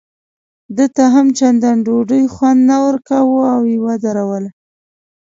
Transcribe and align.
ده 0.75 0.85
ته 0.95 1.03
هم 1.13 1.27
چندان 1.39 1.77
ډوډۍ 1.85 2.23
خوند 2.33 2.59
نه 2.69 2.77
ورکاوه 2.85 3.41
او 3.55 3.61
یې 3.71 3.77
ودروله. 3.85 4.49